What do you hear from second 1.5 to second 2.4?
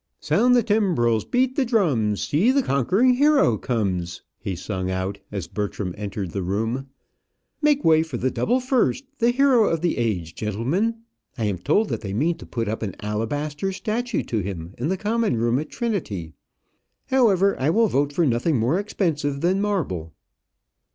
the drums;